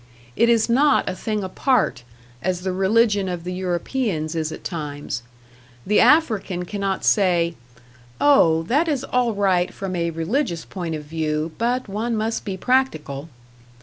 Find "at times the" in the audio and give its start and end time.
4.51-5.99